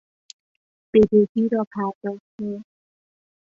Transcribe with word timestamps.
بدهی 0.93 1.49
را 1.51 1.65
پرداختن 1.75 2.63